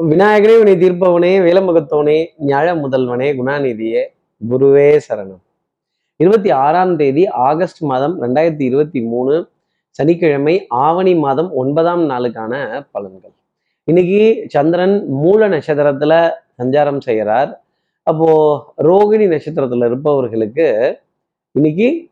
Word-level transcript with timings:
விநாயகனே 0.00 0.62
வினை 0.62 0.74
தீர்ப்பவனே 0.74 1.32
வேலமுகத்தவனே 1.46 2.26
ஞாழ 2.46 2.66
முதல்வனே 2.78 3.28
குணாநிதியே 3.38 4.02
குருவே 4.50 5.00
சரணம். 5.08 5.42
இருபத்தி 6.16 6.50
ஆறாம் 6.50 6.96
தேதி 6.96 7.28
ஆகஸ்ட் 7.28 7.82
மாதம் 7.82 8.22
ரெண்டாயிரத்தி 8.22 8.62
இருபத்தி 8.62 9.00
மூணு 9.02 9.48
சனிக்கிழமை 9.90 10.66
ஆவணி 10.68 11.14
மாதம் 11.14 11.52
ஒன்பதாம் 11.52 12.10
நாளுக்கான 12.10 12.52
பலன்கள். 12.94 13.34
இன்னைக்கு 13.84 14.44
சந்திரன் 14.48 15.06
மூல 15.06 15.48
நட்சத்திரத்துல 15.48 16.30
சஞ்சாரம் 16.58 17.00
செய்கிறார். 17.00 17.64
அப்போ 18.02 18.28
ரோகிணி 18.76 19.26
நட்சத்திரத்துல 19.28 19.86
இருப்பவர்களுக்கு 19.86 20.98
இன்னைக்கு 21.52 22.10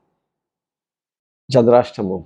சந்திராஷ்டமம். 1.55 2.25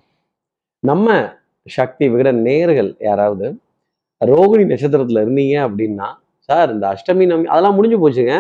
நம்ம 0.79 1.33
சக்தி 1.65 2.09
விகட 2.09 2.33
நேர்கள் 2.33 2.97
யாராவது 2.99 3.59
ரோகிணி 4.21 4.65
நட்சத்திரத்துல 4.73 5.23
இருந்தீங்க 5.25 5.57
அப்படின்னா 5.67 6.09
சார் 6.49 6.69
இந்த 6.75 6.87
அஷ்டமி 6.95 7.25
நவமி 7.31 7.49
அதெல்லாம் 7.53 7.77
முடிஞ்சு 7.79 7.99
போச்சுங்க. 8.03 8.35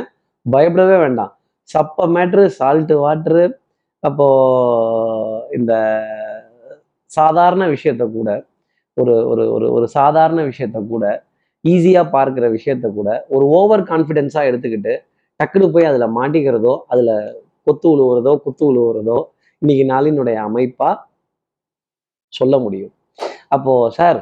பயப்படவே 0.47 0.97
வேண்டாம். 1.05 1.33
சப்ப 1.75 2.07
மேட்ரு 2.17 2.43
சால்ட்டு 2.59 2.97
வாட்ரு 3.05 3.45
அப்போ 4.03 4.27
இந்த 5.59 5.73
சாதாரண 7.11 7.65
விஷயத்த 7.75 8.05
கூட 8.17 8.31
ஒரு 8.97 9.15
ஒரு 9.31 9.45
ஒரு 9.55 9.67
ஒரு 9.73 9.87
சாதாரண 9.89 10.41
விஷயத்த 10.51 10.79
கூட 10.93 11.05
ஈஸியாக 11.65 12.07
பார்க்குற 12.17 12.47
விஷயத்த 12.57 12.87
கூட 12.99 13.11
ஒரு 13.29 13.45
ஓவர் 13.59 13.83
கான்ஃபிடென்ஸாக 13.91 14.49
எடுத்துக்கிட்டு 14.51 14.93
டக்குன்னு 15.41 15.73
போய் 15.75 15.89
அதில் 15.91 16.15
மாட்டிக்கிறதோ 16.19 16.75
அதில் 16.93 17.13
கொத்து 17.67 17.87
உழுவுறதோ 17.95 18.33
குத்து 18.45 18.65
உழுவுறதோ 18.71 19.19
இன்னைக்கு 19.63 19.85
நாளினுடைய 19.93 20.37
அமைப்பாக 20.49 20.95
சொல்ல 22.33 22.55
முடியும். 22.59 22.93
அப்போது 23.49 23.93
சார் 23.99 24.21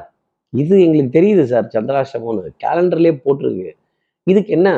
இது 0.63 0.75
எங்களுக்கு 0.85 1.17
தெரியுது 1.19 1.45
சார் 1.53 1.71
சந்திராஷ்டமம்னு 1.75 2.51
கேலண்டர்லேயே 2.65 3.15
போட்டிருக்கு. 3.25 3.73
இதுக்கு 4.31 4.51
என்ன 4.59 4.69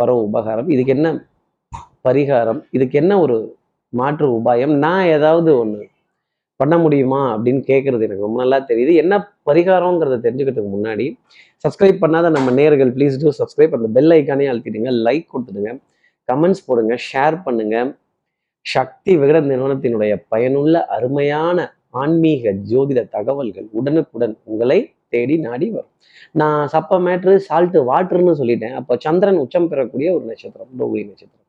பரவ 0.00 0.18
உபகாரம்? 0.28 0.68
இதுக்கு 0.74 0.92
என்ன 0.96 1.08
பரிகாரம்? 2.06 2.60
இதுக்கு 2.76 2.96
என்ன 3.02 3.12
ஒரு 3.24 3.36
மாற்று 3.92 4.26
உபாயம்? 4.38 4.74
நான் 4.84 5.06
ஏதாவது 5.16 5.50
ஒன்று 5.60 5.84
பண்ண 6.60 6.74
முடியுமா 6.84 7.20
அப்படின்னு 7.34 7.60
கேட்குறது 7.70 8.06
எனக்கு 8.06 8.26
ரொம்ப 8.26 8.38
நல்லா 8.42 8.58
தெரியுது. 8.70 8.92
என்ன 9.02 9.14
பரிகாரங்கிறத 9.48 10.18
தெரிஞ்சுக்கிறதுக்கு 10.24 10.72
முன்னாடி 10.76 11.06
சப்ஸ்கிரைப் 11.64 12.02
பண்ணாத 12.04 12.30
நம்ம 12.36 12.50
நேர்கள் 12.60 12.92
ப்ளீஸ் 12.96 13.20
டூ 13.22 13.30
சப்ஸ்கிரைப் 13.40 13.76
அந்த 13.78 13.88
பெல் 13.96 14.14
ஐக்கானே 14.16 14.48
அழுத்திடுங்க 14.52 14.92
லைக் 15.06 15.26
கொடுத்துடுங்க 15.32 15.72
கமெண்ட்ஸ் 16.28 16.66
போடுங்க 16.66 16.94
ஷேர் 17.08 17.36
பண்ணுங்க. 17.46 17.76
சக்தி 18.66 19.12
விகட 19.20 19.38
நிறுவனத்தினுடைய 19.50 20.14
பயனுள்ள 20.32 20.84
அருமையான 20.96 21.58
ஆன்மீக 22.02 22.52
ஜோதிட 22.70 23.00
தகவல்கள் 23.16 23.66
உடனுக்குடன் 23.78 24.34
உங்களை 24.50 24.78
தேடி 25.14 25.36
நாடி 25.46 25.66
வரும். 25.74 25.92
நான் 26.40 26.62
சப்ப 26.74 26.98
மேட்ரு 27.06 27.34
சால்ட்டு 27.48 27.78
வாட்டர்னு 27.90 28.34
சொல்லிட்டேன். 28.40 28.74
அப்போ 28.80 28.94
சந்திரன் 29.06 29.38
உச்சம் 29.44 29.68
பெறக்கூடிய 29.70 30.08
ஒரு 30.16 30.24
நட்சத்திரம் 30.30 30.72
டோகுரி 30.80 31.04
நட்சத்திரம். 31.10 31.44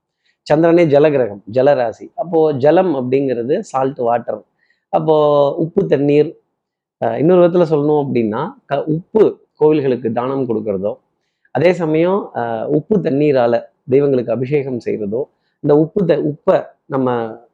சந்திரனே 0.47 0.83
ஜலகிரகம் 0.94 1.41
ஜலராசி. 1.56 2.06
அப்போ 2.22 2.39
ஜலம் 2.66 2.94
அப்படிங்கிறது 3.00 3.56
சால்ட் 3.72 4.02
வாட்டர் 4.08 4.41
அப்போ 4.94 5.16
உப்பு 5.64 5.81
தண்ணீர். 5.94 6.30
இன்னொரு 7.22 7.41
விதத்தில் 7.41 7.69
சொல்லணும் 7.72 8.02
அப்படின்னா 8.03 8.41
க 8.69 8.80
உப்பு 8.95 9.23
கோவில்களுக்கு 9.59 10.09
தானம் 10.19 10.47
கொடுக்கறதோ 10.50 10.94
அதே 11.56 11.69
சமயம் 11.81 12.19
உப்பு 12.78 12.95
தண்ணீரால 13.06 13.53
தெய்வங்களுக்கு 13.94 14.34
அபிஷேகம் 14.38 14.81
செய்கிறதோ 14.86 15.22
இந்த 15.63 15.73
உப்பு 15.84 16.02
த 16.09 16.16
உப்பை 16.31 16.58
நம்ம 16.94 17.08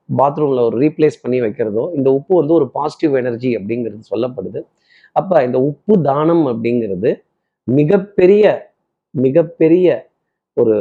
பாத்ரூம்ல 0.10 0.64
ஒரு 0.70 0.78
ரீப்ளேஸ் 0.84 1.22
பண்ணி 1.24 1.38
வைக்கிறதோ 1.46 1.84
இந்த 1.98 2.10
உப்பு 2.18 2.34
வந்து 2.40 2.54
ஒரு 2.60 2.68
பாசிட்டிவ் 2.78 3.14
எனர்ஜி 3.22 3.52
அப்படிங்கிறது 3.60 4.04
சொல்லப்படுது. 4.14 4.60
அப்ப 5.16 5.42
இந்த 5.48 5.58
உப்பு 5.70 5.94
தானம் 6.10 6.46
அப்படிங்கிறது 6.52 7.12
மிகப்பெரிய 7.68 8.46
மிகப்பெரிய 9.16 9.88
ஒரு 10.58 10.76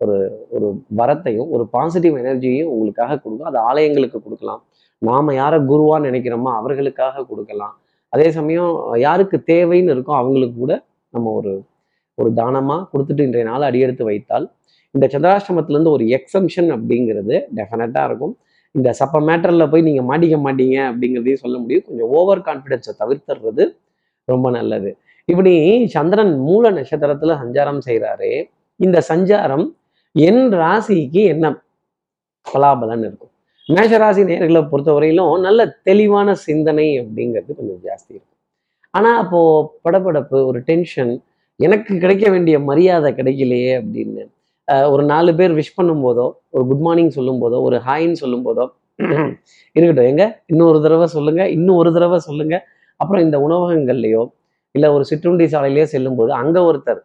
ஒரு 0.00 0.16
ஒரு 0.56 0.66
வரத்தையும் 1.00 1.48
ஒரு 1.54 1.64
பாசிட்டிவ் 1.76 2.16
எனர்ஜியையும் 2.22 2.70
உங்களுக்காக 2.74 3.12
கொடுக்கும். 3.22 3.48
அது 3.50 3.58
ஆலயங்களுக்கு 3.68 4.18
கொடுக்கலாம். 4.26 4.60
நாம 5.02 5.34
யாரை 5.40 5.58
குருவான்னு 5.70 6.08
நினைக்கிறோமோ 6.08 6.50
அவர்களுக்காக 6.60 7.24
கொடுக்கலாம். 7.30 7.74
அதே 8.12 8.28
சமயம் 8.38 8.72
யாருக்கு 9.06 9.36
தேவைன்னு 9.52 9.94
இருக்கோ 9.94 10.12
அவங்களுக்கு 10.20 10.56
கூட 10.64 10.74
நம்ம 11.14 11.32
ஒரு 11.40 11.52
ஒரு 12.18 12.30
தானமா 12.40 12.76
கொடுத்துட்டு 12.92 13.26
இன்றைய 13.26 13.44
நாள் 13.50 13.66
அடியெடுத்து 13.68 14.04
வைத்தால் 14.10 14.46
இந்த 14.94 15.06
சந்திராஷ்டமத்திலேருந்து 15.12 15.94
ஒரு 15.96 16.04
எக்ஸம்ஷன் 16.16 16.68
அப்படிங்கிறது 16.76 17.34
டெஃபினட்டாக 17.56 18.04
இருக்கும். 18.04 18.34
இந்த 18.74 18.94
சப்ப 19.00 19.20
மேட்டர்ல 19.28 19.70
போய் 19.70 19.86
நீங்க 19.88 20.02
மாட்டிக்க 20.10 20.36
மாட்டீங்க 20.46 20.76
அப்படிங்கிறதையும் 20.90 21.42
சொல்ல 21.44 21.58
முடியும். 21.58 21.84
கொஞ்சம் 21.86 22.10
ஓவர் 22.18 22.40
கான்ஃபிடென்ஸை 22.40 22.94
தவிர்த்துறது 23.02 23.64
ரொம்ப 24.24 24.50
நல்லது. 24.50 24.90
இப்படி 25.24 25.52
சந்திரன் 25.86 26.38
மூல 26.38 26.70
நட்சத்திரத்துல 26.70 27.34
சஞ்சாரம் 27.42 27.80
செய்கிறாரு 27.86 28.30
இந்த 28.76 28.98
சஞ்சாரம் 29.08 29.66
என் 30.12 30.44
ராசிக்கு 30.52 31.22
என்ன 31.34 31.46
பலாபலன் 32.46 33.04
இருக்கும்? 33.06 33.32
மேஷராசி 33.68 34.22
நேர்களை 34.30 34.60
பொறுத்தவரையிலும் 34.70 35.40
நல்ல 35.40 35.66
தெளிவான 35.88 36.34
சிந்தனை 36.46 36.86
அப்படிங்கிறது 37.00 37.50
கொஞ்சம் 37.58 37.80
ஜாஸ்தி 37.84 38.08
இருக்கும். 38.08 38.38
ஆனா 38.90 39.10
அப்போ 39.22 39.40
படபடப்பு 39.84 40.38
ஒரு 40.46 40.60
டென்ஷன் 40.60 41.12
எனக்கு 41.56 41.92
கிடைக்க 41.98 42.30
வேண்டிய 42.30 42.58
மரியாதை 42.58 43.10
கிடைக்கலையே 43.12 43.72
அப்படின்னு 43.80 44.24
ஒரு 44.92 45.02
நாலு 45.12 45.30
பேர் 45.38 45.52
விஷ் 45.58 45.76
பண்ணும் 45.78 46.02
போதோ 46.06 46.26
ஒரு 46.54 46.64
குட் 46.70 46.84
மார்னிங் 46.86 47.12
சொல்லும் 47.18 47.40
போதோ 47.42 47.58
ஒரு 47.66 47.76
ஹாய்ன்னு 47.86 48.20
சொல்லும் 48.22 48.44
போதோ 48.46 48.64
இருக்கட்டும். 49.76 50.08
எங்க? 50.12 50.24
இன்னொரு 50.52 50.78
தடவை 50.84 51.06
சொல்லுங்க 51.14 51.42
இன்னும் 51.56 51.78
ஒரு 51.82 51.90
தடவை 51.96 52.18
சொல்லுங்க. 52.28 52.56
அப்புறம் 53.00 53.22
இந்த 53.26 53.36
உணவகங்கள்லையோ 53.46 54.22
இல்லை 54.74 54.88
ஒரு 54.96 55.04
சிற்றுண்டி 55.10 55.44
சாலையிலேயோ 55.52 55.86
செல்லும் 55.92 56.18
போது 56.18 56.30
அங்கே 56.40 56.60
ஒருத்தர் 56.68 57.00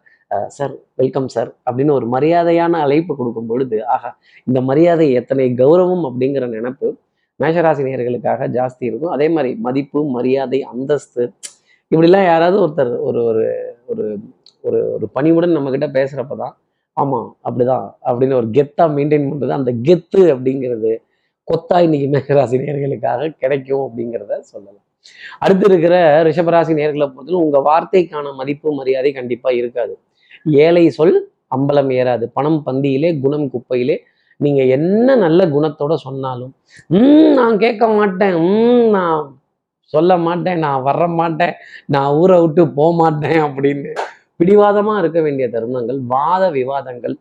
சார் 0.56 0.72
வெல்கம் 1.00 1.28
சார் 1.34 1.50
அப்படின்னு 1.66 1.92
ஒரு 1.98 2.06
மரியாதையான 2.14 2.78
அழைப்பு 2.84 3.12
கொடுக்கும் 3.18 3.48
பொழுது 3.50 3.76
ஆஹா 3.94 4.10
இந்த 4.48 4.60
மரியாதை 4.70 5.06
எத்தனை 5.20 5.46
கௌரவம் 5.60 6.04
அப்படிங்கிற 6.08 6.46
நினைப்பு 6.56 6.88
மேஷராசினியர்களுக்காக 7.40 8.48
ஜாஸ்தி 8.56 8.84
இருக்கும். 8.88 9.12
அதே 9.16 9.26
மாதிரி 9.36 9.50
மதிப்பு 9.66 10.00
மரியாதை 10.16 10.60
அந்தஸ்து 10.72 11.22
இப்படிலாம் 11.92 12.28
யாராவது 12.32 12.58
ஒருத்தர் 12.64 12.92
ஒரு 13.08 13.20
ஒரு 13.30 13.44
ஒரு 13.92 14.04
ஒரு 14.66 14.78
ஒரு 14.96 15.06
பணிவுடன் 15.16 15.56
நம்ம 15.56 15.70
கிட்ட 15.74 15.88
பேசுறப்ப 15.98 16.36
தான் 16.42 16.54
ஆமாம் 16.96 17.36
அப்படிதான். 17.44 17.86
அப்படின்னு 18.06 18.34
ஒரு 18.34 18.46
கெத்தா 18.46 18.84
மெயின்டைன் 18.96 19.28
பண்ணுறது 19.30 19.48
அந்த 19.48 19.72
கெத்து 19.72 20.22
அப்படிங்கிறது 20.34 20.92
கொத்தா 21.48 21.80
இன்னைக்கு 21.80 22.08
மேகராசி 22.14 22.56
நேர்களுக்காக 22.64 23.28
கிடைக்கும் 23.38 23.84
அப்படிங்கிறத 23.88 24.38
சொல்லலாம். 24.38 24.84
அடுத்து 25.38 25.64
இருக்கிற 25.66 26.22
ரிஷபராசி 26.22 26.72
நேர்களை 26.80 27.06
பொறுத்தவரை 27.06 27.40
உங்க 27.40 27.58
வார்த்தைக்கான 27.60 28.34
மதிப்பு 28.34 28.74
மரியாதை 28.74 29.12
கண்டிப்பா 29.12 29.50
இருக்காது. 29.50 29.98
ஏழை 30.44 30.90
சொல் 30.90 31.32
அம்பலம் 31.56 31.90
ஏறாது. 32.00 32.24
பணம் 32.24 32.62
பந்தியிலே 32.66 33.20
குணம் 33.20 33.50
குப்பையிலே 33.50 33.96
நீங்க 34.36 34.62
என்ன 34.62 35.16
நல்ல 35.16 35.46
குணத்தோட 35.46 35.94
சொன்னாலும் 35.94 36.54
ம் 36.88 37.32
நான் 37.32 37.58
கேட்க 37.58 37.88
மாட்டேன். 37.88 38.34
ம் 38.34 38.90
நான் 38.90 39.40
சொல்ல 39.84 40.16
மாட்டேன். 40.16 40.58
நான் 40.58 40.82
வர 40.82 41.06
மாட்டேன். 41.06 41.52
நான் 41.86 42.12
ஊரை 42.12 42.40
விட்டு 42.40 42.68
போக 42.68 42.96
மாட்டேன். 42.96 43.40
அப்படின்னு 43.40 43.92
பிடிவாதமாக 44.40 45.02
இருக்க 45.02 45.18
வேண்டிய 45.26 45.46
தருணங்கள் 45.54 45.98
வாத 46.14 46.44
விவாதங்கள் 46.58 47.16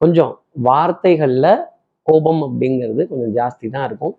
கொஞ்சம் 0.00 0.32
வார்த்தைகளில் 0.68 1.52
கோபம் 2.06 2.42
அப்படிங்கிறது 2.46 3.02
கொஞ்சம் 3.10 3.32
ஜாஸ்தி 3.38 3.66
தான் 3.76 3.86
இருக்கும் 3.88 4.14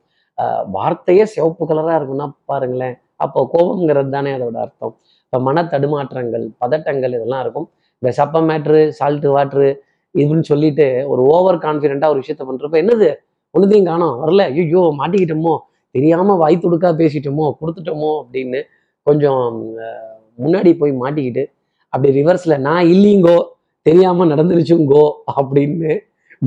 வார்த்தையே 0.76 1.24
சிவப்பு 1.34 1.64
கலராக 1.70 1.98
இருக்குன்னா 2.00 2.28
பாருங்களேன் 2.52 2.96
அப்போ 3.24 3.40
கோபம்ங்கிறது 3.54 4.10
தானே 4.16 4.32
அதோட 4.38 4.58
அர்த்தம். 4.66 4.94
இப்போ 5.26 5.38
மன 5.48 5.64
தடுமாற்றங்கள் 5.74 6.46
பதட்டங்கள் 6.62 7.16
இதெல்லாம் 7.18 7.42
இருக்கும். 7.46 7.68
இந்த 8.02 8.12
சப்ப 8.20 8.42
மேட்ரு 8.50 8.82
சால்ட்டு 9.00 9.32
வாட்ரு 9.36 9.68
இதுன்னு 10.16 10.46
சொல்லிட்டு 10.52 10.88
ஒரு 11.12 11.22
ஓவர் 11.34 11.58
கான்ஃபிடென்ட்டாக 11.66 12.14
ஒரு 12.14 12.22
விஷயத்த 12.24 12.44
பண்ணுறப்ப 12.50 12.78
என்னது? 12.84 13.10
ஒன்றுத்தையும் 13.56 13.90
காணோம் 13.92 14.16
வரல. 14.24 14.44
ஐயோ 14.54 14.82
மாட்டிக்கிட்டோமோ 15.02 15.56
தெரியாமல் 15.96 16.40
வாய் 16.44 16.64
துடுக்கா 16.64 16.90
பேசிட்டோமோ 17.02 17.46
கொடுத்துட்டோமோ 17.62 18.12
அப்படின்னு 18.22 18.60
கொஞ்சம் 19.08 19.44
முன்னாடி 20.44 20.72
போய் 20.82 20.94
மாட்டிக்கிட்டு 21.04 21.44
அப்படி 21.90 22.24
ரிவர்ஸ்ல 22.24 22.58
நான் 22.60 22.86
இல்லைங்கோ 22.86 23.38
தெரியாம 23.82 24.26
நடந்துருச்சுங்கோ 24.26 25.04
அப்படின்னு 25.40 25.92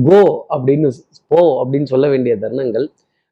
கோ 0.07 0.21
அப்படின்னு 0.55 0.89
போ 1.27 1.39
அப்படின்னு 1.63 1.83
சொல்ல 1.83 2.07
வேண்டிய 2.07 2.35
தருணங்கள் 2.35 2.85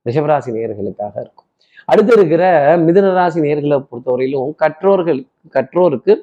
ரிஷபராசி 0.05 0.49
நேயர்களுக்காக 0.55 1.15
இருக்கும். 1.23 1.47
அடுத்து 1.85 2.13
இருக்கிற 2.17 2.43
மிதுனராசி 2.77 3.39
நேர்களை 3.45 3.45
நேயர்களை 3.45 3.77
பொறுத்தவரையிலும் 3.89 4.51
கற்றோர்கள் 4.63 5.21
கற்றோருக்கு 5.55 6.13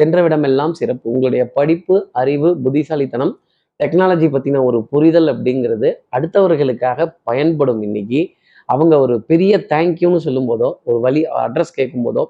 சென்றவிடமெல்லாம் 0.00 0.72
சிறப்பு. 0.72 1.10
உங்களுடைய 1.10 1.42
படிப்பு 1.58 1.96
அறிவு 2.12 2.48
புத்திசாலித்தனம் 2.64 3.38
டெக்னாலஜி 3.80 4.26
பற்றின 4.34 4.62
ஒரு 4.64 4.78
புரிதல் 4.90 5.28
அப்படிங்கிறது 5.34 5.88
அடுத்தவர்களுக்காக 6.16 7.08
பயன்படும் 7.22 7.82
இன்னைக்கு. 7.82 8.20
அவங்க 8.68 8.94
ஒரு 8.98 9.14
பெரிய 9.30 9.52
தேங்க்யூன்னு 9.72 10.20
சொல்லும்போதோ 10.24 10.68
ஒரு 10.88 10.98
வழி 11.00 11.20
அட்ரஸ் 11.44 11.76
கேட்கும் 11.78 12.06
போதோ 12.06 12.22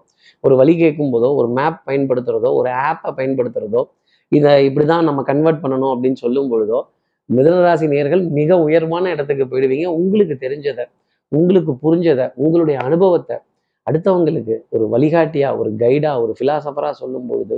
ஒரு 0.46 0.54
வழி 0.60 0.74
கேட்கும் 0.82 1.12
போதோ 1.14 1.28
ஒரு 1.40 1.48
மேப் 1.58 1.80
பயன்படுத்துறதோ 1.88 2.50
ஒரு 2.58 2.70
ஆப்பை 2.88 3.10
பயன்படுத்துறதோ 3.18 3.82
இதை 4.32 4.52
இப்படி 4.68 4.86
தான் 4.92 5.08
நம்ம 5.08 5.20
கன்வெர்ட் 5.30 5.62
பண்ணணும் 5.64 5.92
அப்படின்னு 5.94 6.18
சொல்லும் 6.24 6.50
பொழுதோ 6.52 6.78
மிதனராசி 7.28 7.86
நேர்கள் 7.92 8.22
மிக 8.38 8.58
உயர்வான 8.66 9.10
இடத்துக்கு 9.14 9.44
போயிடுவீங்க. 9.50 9.86
உங்களுக்கு 10.00 10.34
தெரிஞ்சதை 10.44 10.84
உங்களுக்கு 11.32 11.72
புரிஞ்சதை 11.84 12.26
உங்களுடைய 12.44 12.76
அனுபவத்தை 12.88 13.36
அடுத்தவங்களுக்கு 13.86 14.54
ஒரு 14.74 14.84
வழிகாட்டியா 14.92 15.48
ஒரு 15.60 15.70
கைடா 15.82 16.12
ஒரு 16.22 16.32
ஃபிலாசபராக 16.36 16.94
சொல்லும் 17.00 17.28
பொழுது 17.30 17.56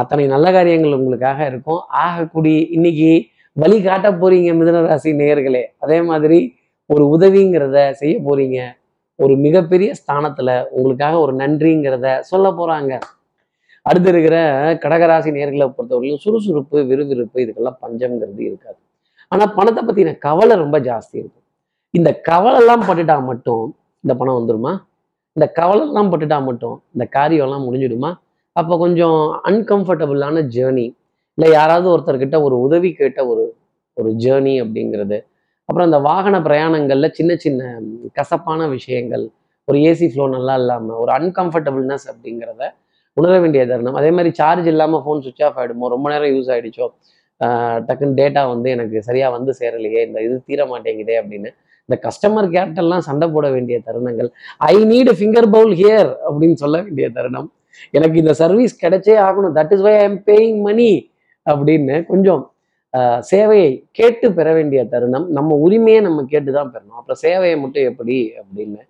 அத்தனை 0.00 0.24
நல்ல 0.34 0.46
காரியங்கள் 0.56 0.96
உங்களுக்காக 0.98 1.40
இருக்கும். 1.50 1.80
ஆகக்கூடிய 2.04 2.58
இன்னைக்கு 2.76 3.10
வழி 3.56 3.78
காட்ட 3.80 4.08
போறீங்க 4.22 4.52
மிதனராசி 4.60 5.10
நேயர்களே 5.20 5.64
அதே 5.84 5.98
மாதிரி 6.10 6.38
ஒரு 6.90 7.04
உதவிங்கிறத 7.14 7.78
செய்ய 8.00 8.14
போறீங்க. 8.28 8.58
ஒரு 9.18 9.36
மிகப்பெரிய 9.36 9.92
ஸ்தானத்துல 10.00 10.50
உங்களுக்காக 10.70 11.18
ஒரு 11.18 11.32
நன்றிங்கிறத 11.36 12.20
சொல்ல 12.20 12.46
போறாங்க. 12.50 12.92
அடுத்து 13.82 14.08
இருக்கிற 14.08 14.36
கடகராசி 14.82 15.30
நேர்களை 15.36 15.66
பொறுத்தவரையிலும் 15.76 16.22
சுறுசுறுப்பு 16.24 16.86
விறுவிறுப்பு 16.86 17.38
இதுக்கெல்லாம் 17.44 17.78
பஞ்சம்ங்கிறது 17.82 18.42
இருக்காது. 18.48 18.78
ஆனா 19.28 19.46
பணத்தை 19.46 19.82
பத்தின 19.84 20.18
கவலை 20.18 20.56
ரொம்ப 20.56 20.78
ஜாஸ்தி 20.78 21.12
இருக்கும். 21.12 21.44
இந்த 21.90 22.20
கவலை 22.20 22.58
எல்லாம் 22.60 22.82
பட்டுட்டா 22.82 23.16
மட்டும் 23.24 23.64
இந்த 24.04 24.14
பணம் 24.16 24.38
வந்துருமா? 24.40 24.72
இந்த 25.32 25.46
கவலை 25.52 25.86
எல்லாம் 25.86 26.10
பட்டுட்டா 26.12 26.44
மட்டும் 26.44 26.76
இந்த 26.92 27.04
காரியம் 27.06 27.46
எல்லாம் 27.46 27.66
முடிஞ்சிடுமா? 27.66 28.10
அப்போ 28.52 28.78
கொஞ்சம் 28.78 29.20
அன்கம்ஃபர்டபுளான 29.44 30.42
ஜேர்னி 30.56 30.86
இல்லை 31.38 31.48
யாராவது 31.52 31.86
ஒருத்தர்கிட்ட 31.94 32.36
ஒரு 32.42 32.60
உதவி 32.60 32.92
கேட்ட 32.92 33.26
ஒரு 33.26 33.44
ஒரு 33.96 34.10
ஜேர்னி 34.12 34.54
அப்படிங்கிறது 34.62 35.18
அப்புறம் 35.68 35.86
அந்த 35.88 35.98
வாகன 36.08 36.36
பிரயாணங்களில் 36.46 37.14
சின்ன 37.18 37.32
சின்ன 37.44 37.68
கசப்பான 38.18 38.66
விஷயங்கள் 38.76 39.24
ஒரு 39.68 39.78
ஏசி 39.90 40.06
ஃப்ளோ 40.12 40.24
நல்லா 40.36 40.54
இல்லாமல் 40.62 40.98
ஒரு 41.02 41.10
அன்கம்ஃபர்டபுள்னஸ் 41.18 42.06
அப்படிங்கிறத 42.12 42.62
உணர 43.16 43.32
வேண்டிய 43.42 43.62
தருணம். 43.70 43.96
அதே 44.00 44.10
மாதிரி 44.16 44.30
சார்ஜ் 44.38 44.68
இல்லாமல் 44.72 45.02
ஃபோன் 45.04 45.22
சுவிச் 45.24 45.42
ஆஃப் 45.46 45.58
ஆகிடுமோ 45.60 45.88
ரொம்ப 45.94 46.06
நேரம் 46.12 46.32
யூஸ் 46.36 46.50
ஆகிடுச்சோ 46.54 46.86
டக்குன்னு 47.86 48.18
டேட்டா 48.20 48.42
வந்து 48.52 48.68
எனக்கு 48.76 48.96
சரியாக 49.08 49.34
வந்து 49.36 49.52
சேரலையே 49.60 50.00
இந்த 50.08 50.18
இது 50.26 50.36
தீர 50.48 50.60
மாட்டேங்குதே 50.72 51.16
அப்படின்னு 51.20 51.50
இந்த 51.88 51.96
கஸ்டமர் 52.06 52.48
கேர்ட்டெல்லாம் 52.54 53.04
சண்டை 53.08 53.26
போட 53.34 53.46
வேண்டிய 53.54 53.76
தருணங்கள். 53.86 54.28
I 54.72 54.76
need 54.92 55.12
finger 55.18 55.48
bowl 55.54 55.74
here 55.80 56.10
அப்படின்னு 56.26 56.56
சொல்ல 56.62 56.76
வேண்டிய 56.84 57.06
தருணம். 57.16 57.48
எனக்கு 57.96 58.16
இந்த 58.22 58.32
சர்வீஸ் 58.42 58.74
கிடைச்சே 58.84 59.16
ஆகணும். 59.26 59.54
That 59.58 59.72
is 59.76 59.84
why 59.86 59.94
I 60.02 60.04
am 60.10 60.20
paying 60.30 60.58
money 60.68 60.90
அப்படின்னு 61.46 61.96
கொஞ்சம் 62.12 62.42
சேவையை 63.30 63.70
கேட்டு 63.98 64.26
பெற 64.38 64.48
வேண்டிய 64.56 64.80
தருணம் 64.92 65.26
நம்ம 65.36 65.56
உரிமையை 65.66 66.00
நம்ம 66.06 66.24
கேட்டு 66.32 66.50
தான் 66.58 66.70
பெறணும். 66.74 66.98
அப்புறம் 67.00 67.20
சேவையை 67.24 67.56
மட்டும் 67.62 67.86
எப்படி 67.90 68.16
அப்படின்னு 68.40 68.82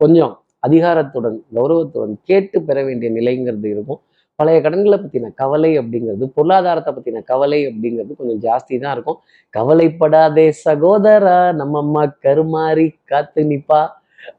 கொஞ்சம் 0.00 0.32
அதிகாரத்துடன் 0.66 1.36
கௌரவத்துடன் 1.56 2.16
கேட்டு 2.30 2.58
பெற 2.68 2.78
வேண்டிய 2.88 3.08
நிலைங்கிறது 3.18 3.68
இருக்கும். 3.74 4.00
பழைய 4.38 4.58
கடன்களை 4.64 4.96
பற்றின 4.98 5.30
கவலை 5.40 5.70
அப்படிங்கிறது 5.80 6.24
பொருளாதாரத்தை 6.36 6.92
பற்றின 6.92 7.22
கவலை 7.32 7.60
அப்படிங்கிறது 7.70 8.12
கொஞ்சம் 8.20 8.40
ஜாஸ்தி 8.46 8.74
தான் 8.84 8.94
இருக்கும். 8.96 9.18
கவலைப்படாதே 9.54 10.46
சகோதரா 10.66 11.38
நம்ம 11.60 11.80
அம்மா 11.84 12.04
கருமாறி 12.26 12.86
காத்து 13.12 13.42
நிப்பா 13.52 13.82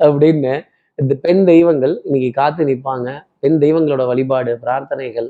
அப்படின்னு 0.06 0.54
இந்த 1.00 1.14
பெண் 1.26 1.44
தெய்வங்கள் 1.52 1.94
இன்னைக்கு 2.08 2.32
காத்து 2.42 2.64
நிற்பாங்க 2.72 3.10
பெண் 3.44 3.58
தெய்வங்களோட 3.64 4.04
வழிபாடு 4.12 4.52
பிரார்த்தனைகள் 4.64 5.30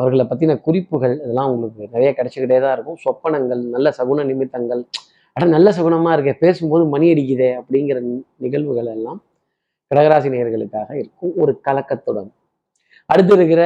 அவர்களை 0.00 0.24
பற்றின 0.30 0.56
குறிப்புகள் 0.66 1.14
இதெல்லாம் 1.22 1.52
உங்களுக்கு 1.54 1.82
நிறைய 1.94 2.10
கிடைச்சிக்கிட்டே 2.18 2.58
தான் 2.64 2.74
இருக்கும். 2.76 2.98
சொப்பனங்கள் 3.04 3.62
நல்ல 3.76 3.88
சகுன 3.98 4.24
நிமித்தங்கள். 4.30 4.82
ஆனால் 5.36 5.54
நல்ல 5.56 5.68
சகுனமாக 5.78 6.14
இருக்க 6.16 6.32
பேசும்போது 6.44 6.84
மணி 6.94 7.06
அடிக்குதே 7.14 7.50
அப்படிங்கிற 7.60 7.98
நிகழ்வுகள் 8.44 8.90
எல்லாம் 8.96 9.20
கடகராசி 9.90 10.28
நேர்களுக்காக 10.34 10.90
இருக்கும். 11.02 11.32
ஒரு 11.42 11.52
கலக்கத்துடன். 11.66 12.30
அடுத்து 13.10 13.32
இருக்கிற 13.38 13.62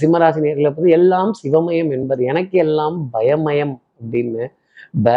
சிம்மராசி 0.00 0.40
நேர்களை 0.44 0.70
பற்றி 0.70 0.90
எல்லாம் 0.98 1.30
சிவமயம் 1.40 1.90
என்பது 1.96 2.22
எனக்கு 2.32 2.56
எல்லாம் 2.66 2.96
பயமயம் 3.14 3.74
அப்படின்னு 4.00 4.44
ப 5.06 5.08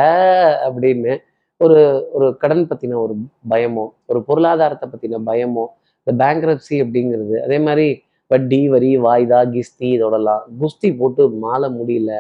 அப்படின்னு 0.67 1.13
ஒரு 1.61 1.77
ஒரு 2.15 2.27
கடன் 2.41 2.67
பற்றின 2.71 2.97
ஒரு 3.03 3.13
பயமோ 3.51 3.85
ஒரு 4.11 4.19
பொருளாதாரத்தை 4.29 4.87
பற்றின 4.89 5.21
பயமோ 5.29 5.65
இந்த 6.07 6.13
பேங்க்ரப்சி 6.21 6.75
அப்படிங்கிறது. 6.83 7.35
அதே 7.45 7.57
மாதிரி 7.67 7.87
வட்டி 8.31 8.59
வரி 8.73 8.91
வாய்தா 9.05 9.39
கிஸ்தி 9.53 9.87
இதோடலாம். 9.97 10.43
குஸ்தி 10.61 10.89
போட்டு 10.99 11.23
மாலை 11.43 11.69
முடியல. 11.79 12.11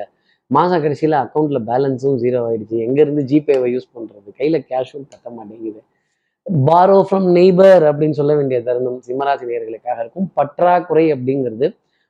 மாத 0.51 0.73
கடைசியில் 0.83 1.17
அக்கௌண்ட்ல 1.23 1.59
பேலன்ஸும் 1.69 2.17
ஜீரோ 2.23 2.39
ஆயிடுச்சு. 2.47 2.77
எங்கேருந்து 2.87 3.21
ஜிபேவை 3.31 3.69
யூஸ் 3.75 3.87
பண்ணுறது 3.95 4.29
கையில் 4.39 4.65
கேஷும் 4.71 5.07
கட்ட 5.11 5.27
மாட்டேங்குது. 5.37 5.79
பாரோ 6.67 6.97
ஃப்ரம் 7.07 7.27
நெய்பர் 7.37 7.83
அப்படின்னு 7.89 8.17
சொல்ல 8.19 8.33
வேண்டிய 8.39 8.57
தருணம் 8.67 8.99
சிம்மராசி 9.07 9.45
நேர்களுக்காக 9.51 9.97
இருக்கும். 10.03 10.27
பற்றாக்குறை 10.37 11.05
அப்படிங்கிறது 11.15 11.67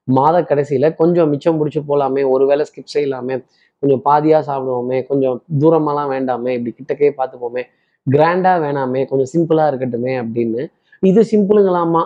மாத 0.07 0.41
கடைசியில் 0.49 0.87
கொஞ்சம் 1.01 1.29
மிச்சம் 1.33 1.59
பிடிச்சி 1.59 1.81
போகலாமே 1.89 2.23
ஒருவேளை 2.33 2.63
ஸ்கிப் 2.69 2.91
செய்யலாமே 2.95 3.35
கொஞ்சம் 3.83 4.01
பாதியாக 4.07 4.41
சாப்பிடுவோமே 4.49 4.97
கொஞ்சம் 5.07 5.37
தூரமாலாம் 5.61 6.11
வேண்டாமே 6.15 6.51
இப்படி 6.57 6.71
கிட்டக்கே 6.79 7.09
பார்த்துப்போமே 7.19 7.63
கிராண்டாக 8.07 8.57
வேணாமே 8.65 9.01
கொஞ்சம் 9.11 9.31
சிம்பிளாக 9.33 9.69
இருக்கட்டுமே 9.71 10.13
அப்படின்னு. 10.23 10.61
இது 11.03 11.21
சிம்பிளுங்களாமா 11.31 12.03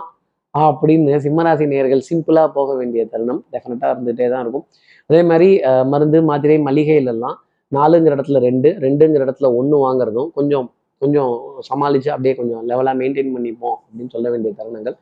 அப்படின்னு 0.54 1.18
சிம்மராசி 1.24 1.64
நேயர்கள் 1.72 2.02
சிம்பிளாக 2.10 2.48
போக 2.56 2.70
வேண்டிய 2.80 3.02
தருணம் 3.12 3.40
டெஃபினட்டாக 3.52 3.92
இருந்துகிட்டே 3.94 4.26
தான் 4.32 4.42
இருக்கும். 4.44 4.64
அதே 5.10 5.20
மாதிரி 5.30 5.48
மருந்து 5.92 6.18
மாத்திரை 6.30 6.56
மளிகையிலெல்லாம் 6.68 7.36
நாலுங்கிற 7.76 8.14
இடத்துல 8.16 8.40
ரெண்டு 8.48 8.68
ரெண்டுங்கிற 8.84 9.22
இடத்துல 9.26 9.48
ஒன்று 9.58 9.76
வாங்குறதும் 9.86 10.30
கொஞ்சம் 10.38 10.66
கொஞ்சம் 11.02 11.30
சமாளித்து 11.68 12.08
அப்படியே 12.14 12.34
கொஞ்சம் 12.40 12.62
லெவலாக 12.70 12.96
மெயின்டைன் 13.00 13.30
பண்ணிப்போம் 13.34 13.76
அப்படின்னு 13.84 14.12
சொல்ல 14.14 14.26
வேண்டிய 14.32 14.50
தருணங்கள். 14.58 14.96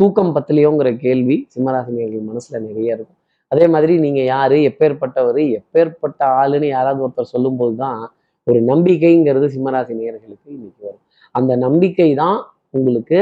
தூக்கம் 0.00 0.30
பத்திலையோங்கிற 0.36 0.90
கேள்வி 1.02 1.36
சிம்மராசினியர்கள் 1.54 2.22
மனசில் 2.28 2.64
நிறைய 2.68 2.96
இருக்கும். 2.96 3.18
அதே 3.52 3.66
மாதிரி 3.74 3.94
நீங்கள் 4.04 4.28
யார் 4.34 4.56
எப்பேற்பட்டவர் 4.70 5.40
எப்பேற்பட்ட 5.58 6.20
ஆளுன்னு 6.40 6.68
யாராவது 6.76 7.02
ஒருத்தர் 7.06 7.32
சொல்லும்போது 7.34 7.74
தான் 7.84 8.00
ஒரு 8.46 8.60
நம்பிக்கைங்கிறது 8.70 9.48
சிம்மராசி 9.54 9.92
நேயர்களுக்கு 9.98 10.48
இன்னைக்கு 10.56 10.82
வரும். 10.86 11.02
அந்த 11.38 11.52
நம்பிக்கை 11.66 12.08
தான் 12.22 12.38
உங்களுக்கு 12.78 13.18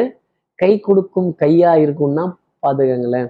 கை 0.63 0.73
கொடுக்கும் 0.87 1.31
கையா 1.43 1.73
இருக்கும்னா 1.85 2.25
பார்த்துக்கங்களேன் 2.65 3.29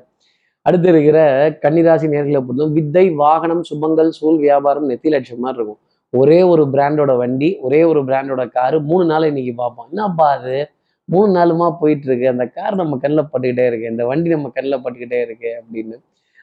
அடுத்து 0.67 0.89
இருக்கிற 0.93 1.19
கன்னிராசி 1.63 2.07
நேர்களை 2.15 2.41
பொறுத்தும் 2.47 2.75
வித்தை 2.79 3.05
வாகனம் 3.23 3.63
சுபங்கள் 3.69 4.11
சூழ் 4.19 4.39
வியாபாரம் 4.47 4.89
நெத்தி 4.91 5.11
லட்சம் 5.15 5.41
மாதிரி 5.45 5.59
இருக்கும். 5.59 5.81
ஒரே 6.13 6.39
ஒரு 6.53 6.63
பிராண்டோட 6.75 7.13
வண்டி 7.23 7.49
ஒரே 7.67 7.81
ஒரு 7.91 8.01
பிராண்டோட 8.09 8.43
காரு 8.57 8.77
மூணு 8.91 9.05
நாள் 9.11 9.27
இன்னைக்கு 9.31 9.55
பார்ப்போம். 9.63 9.89
என்னப்பா 9.93 10.27
அது? 10.37 10.57
மூணு 11.09 11.31
நாளுமா 11.37 11.67
போயிட்டு 11.81 12.07
இருக்கு 12.09 12.27
அந்த 12.33 12.45
கார் 12.57 12.81
நம்ம 12.81 12.99
கண்ணில் 13.05 13.29
பட்டுக்கிட்டே 13.33 13.65
இருக்கு. 13.71 13.87
இந்த 13.95 14.05
வண்டி 14.11 14.29
நம்ம 14.35 14.51
கண்ணில் 14.57 14.83
பட்டுக்கிட்டே 14.85 15.21
இருக்கு 15.27 15.51
அப்படின்னு. 15.61 15.97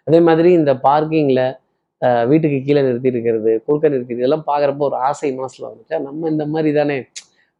அதே 0.07 0.19
மாதிரி 0.27 0.49
இந்த 0.59 0.73
பார்க்கிங்ல 0.87 1.43
வீட்டுக்கு 2.31 2.57
கீழே 2.65 2.81
நிறுத்தி 2.87 3.09
இருக்கிறது 3.13 3.51
குறுக்க 3.67 3.91
நிறுத்தி 3.93 4.13
இதெல்லாம் 4.17 4.43
பார்க்குறப்ப 4.49 4.83
ஒரு 4.89 4.97
ஆசை 5.07 5.29
மனசில் 5.37 5.69
வந்துச்சா 5.69 5.97
நம்ம 6.07 6.29
இந்த 6.33 6.45
மாதிரி 6.53 6.71
தானே. 6.79 6.97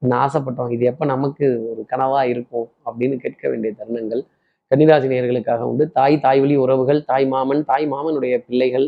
ஆசைப்பட்டோம். 0.01 0.71
இது 0.75 0.83
எப்போ 0.91 1.05
நமக்கு 1.05 1.45
ஒரு 1.71 1.81
கனவா 1.91 2.21
இருக்கும் 2.33 2.67
அப்படின்னு 2.87 3.15
கேட்க 3.23 3.43
வேண்டிய 3.49 3.71
தருணங்கள் 3.79 4.21
கன்னிராசி 4.71 5.07
நேர்களுக்காக 5.11 5.61
உண்டு. 5.71 5.83
தாய் 5.97 6.15
தாய் 6.25 6.39
வழி 6.43 6.55
உறவுகள் 6.65 6.99
தாய் 7.11 7.27
மாமன் 7.33 7.61
தாய் 7.71 7.85
மாமனுடைய 7.93 8.35
பிள்ளைகள் 8.47 8.87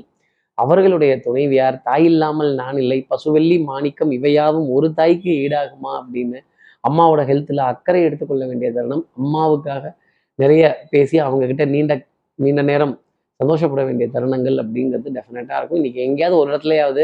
அவர்களுடைய 0.58 1.14
துணைவியார் 1.26 1.78
தாய் 1.88 2.08
இல்லாமல் 2.12 2.50
நான் 2.62 2.78
இல்லை 2.84 2.98
பசுவெள்ளி 3.12 3.58
மாணிக்கம் 3.70 4.12
இவையாவும் 4.18 4.68
ஒரு 4.76 4.88
தாய்க்கு 4.94 5.32
ஈடாகுமா 5.44 5.92
அப்படின்னு 6.02 6.40
அம்மாவோட 6.84 7.22
ஹெல்த்தில் 7.30 7.62
அக்கறை 7.72 8.02
எடுத்துக்கொள்ள 8.08 8.44
வேண்டிய 8.50 8.70
தருணம். 8.78 9.06
அம்மாவுக்காக 9.20 9.94
நிறைய 10.36 10.64
பேசி 10.90 11.16
அவங்கக்கிட்ட 11.20 11.66
நீண்ட 11.76 11.94
நீண்ட 12.40 12.62
நேரம் 12.72 12.94
சந்தோஷப்பட 13.40 13.82
வேண்டிய 13.88 14.08
தருணங்கள் 14.14 14.58
அப்படிங்கிறது 14.64 15.10
டெஃபினட்டாக 15.18 15.60
இருக்கும். 15.60 15.80
இன்னைக்கு 15.82 16.00
எங்கேயாவது 16.08 16.40
ஒரு 16.42 16.50
இடத்துலையாவது 16.52 17.04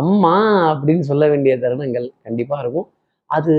அம்மா 0.00 0.36
அப்படின்னு 0.72 1.04
சொல்ல 1.10 1.24
வேண்டிய 1.28 1.54
தருணங்கள் 1.64 2.06
கண்டிப்பாக 2.22 2.62
இருக்கும். 2.64 2.88
அது 3.30 3.54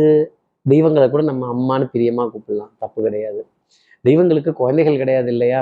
தெய்வங்களை 0.66 1.08
கூட 1.10 1.24
நம்ம 1.24 1.48
அம்மானு 1.54 1.86
பிரியமா 1.94 2.24
கூப்பிடலாம். 2.30 2.72
தப்பு 2.80 3.00
கிடையாது. 3.04 3.42
தெய்வங்களுக்கு 4.06 4.54
குழந்தைகள் 4.54 4.98
கிடையாது 4.98 5.30
இல்லையா? 5.32 5.62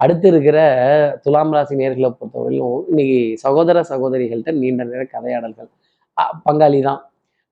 அடுத்து 0.00 0.26
இருக்கிற 0.28 0.58
துலாம் 1.24 1.52
ராசி 1.52 1.74
நேர்களை 1.76 2.10
பொறுத்தவரையிலும் 2.12 2.76
இன்னைக்கு 2.90 3.18
சகோதர 3.36 3.82
சகோதரிகள்கிட்ட 3.90 4.52
நீண்ட 4.58 4.84
நேர 4.84 5.02
கதையாடல்கள். 5.14 5.68
அ, 6.16 6.24
பங்காளி 6.46 6.80
தான். 6.82 7.00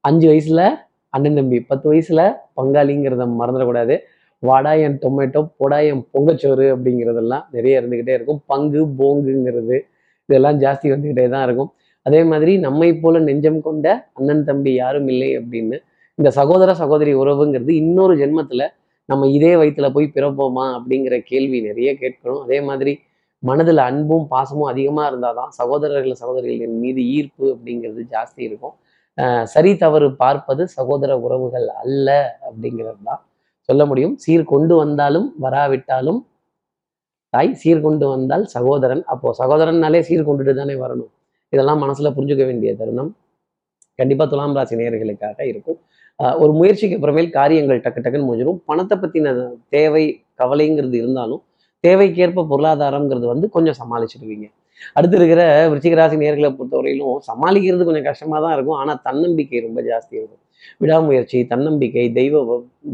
அஞ்சு 0.05 0.26
வயசுல 0.31 0.62
அண்ணன் 1.14 1.37
தம்பி 1.37 1.59
பத்து 1.62 1.87
வயசுல 1.93 2.23
பங்காளிங்கிறத 2.57 3.25
மறந்துடக்கூடாது. 3.40 3.95
வாடா 4.43 4.73
என் 4.78 4.99
டொமேட்டோ 5.02 5.40
போடா 5.59 5.78
என் 5.90 6.02
பொங்கச்சோறு 6.12 6.67
அப்படிங்கிறதெல்லாம் 6.75 7.45
நிறைய 7.50 7.81
இருந்துக்கிட்டே 7.81 8.14
இருக்கும். 8.19 8.43
பங்கு 8.47 8.83
போங்குங்கிறது 9.00 9.76
இதெல்லாம் 10.28 10.59
ஜாஸ்தி 10.61 10.87
வந்துக்கிட்டே 10.93 11.26
தான் 11.28 11.47
இருக்கும். 11.49 11.71
அதே 12.07 12.25
மாதிரி 12.25 12.52
நம்மை 12.59 12.90
போல 12.97 13.19
நெஞ்சம் 13.21 13.61
கொண்ட 13.61 13.87
அண்ணன் 14.14 14.45
தம்பி 14.45 14.73
யாரும் 14.75 15.09
இல்லை 15.09 15.31
அப்படின்னு 15.40 15.78
இந்த 16.18 16.30
சகோதர 16.38 16.70
சகோதரி 16.82 17.12
உறவுங்கிறது 17.22 17.72
இன்னொரு 17.82 18.14
ஜென்மத்துல 18.22 18.62
நம்ம 19.08 19.28
இதே 19.37 19.52
வயித்துல 19.60 19.87
போய் 19.96 20.14
பிறப்போமா 20.16 20.64
அப்படிங்கிற 20.78 21.14
கேள்வி 21.30 21.58
நிறைய 21.68 21.90
கேட்கணும் 22.00 22.40
அதே 22.46 22.58
மாதிரி 22.68 22.92
மனதுல 23.42 23.82
அன்பும் 23.90 24.25
பாசமும் 24.32 24.68
அதிகமா 24.72 25.02
இருந்தாதான் 25.10 25.50
சகோதரர்கள் 25.58 26.20
சகோதரிகளின் 26.22 26.78
மீது 26.84 27.02
ஈர்ப்பு 27.16 27.46
அப்படிங்கிறது 27.54 28.02
ஜாஸ்தி 28.14 28.40
இருக்கும். 28.48 28.75
சரி 29.52 29.70
தவறு 29.82 30.08
பார்ப்பது 30.22 30.62
சகோதர 30.76 31.12
உறவுகள் 31.26 31.68
அல்ல 31.82 32.08
அப்படிங்கிறது 32.48 33.00
தான் 33.10 33.22
சொல்ல 33.68 33.82
முடியும். 33.90 34.14
சீர் 34.25 34.44
கொண்டு 34.52 34.75
வந்தாலும் 34.82 35.28
வராவிட்டாலும் 35.44 36.20
தாய் 37.34 37.52
சீர் 37.62 37.84
கொண்டு 37.87 38.06
வந்தால் 38.14 38.44
சகோதரன். 38.56 39.02
அப்போ 39.12 39.28
சகோதரன்னாலே 39.40 40.00
சீர் 40.08 40.26
கொண்டுட்டு 40.28 40.54
தானே 40.60 40.76
வரணும். 40.84 41.10
இதெல்லாம் 41.52 41.82
மனசுல 41.84 42.10
புரிஞ்சுக்க 42.16 42.44
வேண்டிய 42.50 42.72
தருணம். 42.80 43.10
கண்டிப்பா 43.98 44.25
துலாம் 44.32 44.56
ராசி 44.58 44.75
நேர்களுக்காக 44.80 45.38
இருக்கும். 45.52 45.78
ஒரு 46.42 46.52
முயற்சிக்கு 46.58 46.96
அப்புறமேல் 46.98 47.28
காரியங்கள் 47.38 47.82
டக்கு 47.84 48.00
டக்குன்னு 48.04 48.28
முடிஞ்சிடும் 48.28 48.60
பணத்தை 48.68 48.96
பத்தின 49.02 49.34
தேவை 49.75 50.04
கவலைங்கிறது 50.40 50.96
இருந்தாலும் 51.02 51.42
தேவைக்கேற்ப 51.84 52.44
பொருளாதாரம்ங்கிறது 52.52 53.26
வந்து 53.32 53.46
கொஞ்சம் 53.56 53.78
சமாளிச்சிடுவீங்க 53.80 54.46
அடுத்து 54.96 55.16
இருக்கிற 55.18 55.42
விருச்சிகராசி 55.70 56.16
நேர்களை 56.22 56.48
பொறுத்தவரையிலும் 56.58 57.16
சமாளிக்கிறது 57.28 57.87
கொஞ்சம் 57.88 58.06
கஷ்டமா 58.08 58.37
தான் 58.44 58.54
இருக்கும். 58.56 58.78
ஆனால் 58.80 59.00
தன்னம்பிக்கை 59.06 59.60
ரொம்ப 59.66 59.80
ஜாஸ்தி 59.88 60.14
இருக்கும். 60.20 60.42
விடாமுயற்சி 60.82 61.38
தன்னம்பிக்கை 61.52 62.04
தெய்வ 62.18 62.42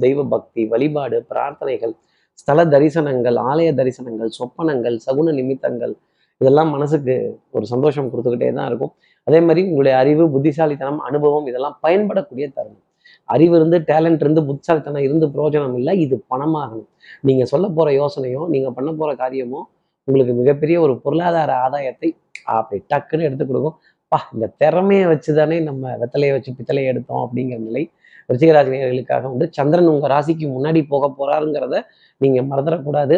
தெய்வ 0.04 0.24
பக்தி 0.34 0.62
வழிபாடு 0.72 1.18
பிரார்த்தனைகள் 1.30 1.94
ஸ்தல 2.40 2.60
தரிசனங்கள் 2.74 3.36
ஆலய 3.50 3.70
தரிசனங்கள் 3.80 4.30
சொப்பனங்கள் 4.38 4.96
சகுன 5.06 5.34
நிமித்தங்கள் 5.40 5.94
இதெல்லாம் 6.40 6.70
மனசுக்கு 6.76 7.14
ஒரு 7.56 7.66
சந்தோஷம் 7.72 8.08
கொடுத்துக்கிட்டே 8.12 8.48
தான் 8.58 8.68
இருக்கும். 8.70 8.92
அதே 9.26 9.38
மாதிரி 9.48 9.60
உங்களுடைய 9.68 9.94
அறிவு 10.02 10.24
புத்திசாலித்தனம் 10.34 11.00
அனுபவம் 11.08 11.46
இதெல்லாம் 11.50 11.76
பயன்படக்கூடிய 11.84 12.46
தருணம். 12.56 12.83
அறிவு 13.28 13.54
இருந்து 13.58 13.76
டேலண்ட் 13.90 14.22
இருந்து 14.24 14.42
புத்திசாலித்தனம் 14.48 15.04
இருந்து 15.06 15.26
பிரயோஜனம் 15.34 15.76
இல்லை 15.80 15.94
இது 16.04 16.16
பணமாகணும். 16.32 16.88
நீங்க 17.28 17.44
சொல்ல 17.52 17.66
போற 17.76 17.88
யோசனையோ 18.00 18.42
நீங்க 18.54 18.68
பண்ண 18.76 18.90
போற 19.00 19.10
காரியமோ 19.22 19.60
உங்களுக்கு 20.08 20.34
மிகப்பெரிய 20.40 20.76
ஒரு 20.86 20.94
பொருளாதார 21.04 21.50
ஆதாயத்தை 21.66 22.08
அப்படி 22.56 22.78
டக்குன்னு 22.92 23.26
எடுத்து 23.28 23.44
கொடுக்கும். 23.50 23.76
பா 24.12 24.18
இந்த 24.34 24.46
திறமையை 24.62 25.04
வச்சு 25.12 25.30
தானே 25.38 25.58
நம்ம 25.68 25.92
வெத்தலையை 26.02 26.32
வச்சு 26.36 26.50
பித்தளையை 26.58 26.88
எடுத்தோம் 26.92 27.22
அப்படிங்கிற 27.24 27.58
நிலை 27.68 27.84
விருச்சிகராசி 28.28 29.28
உண்டு. 29.32 29.46
சந்திரன் 29.58 29.92
உங்க 29.94 30.08
ராசிக்கு 30.14 30.46
முன்னாடி 30.56 30.80
போக 30.92 31.08
போறாருங்கிறத 31.18 31.78
நீங்க 32.20 32.40
மறந்துடக்கூடாது. 32.50 33.16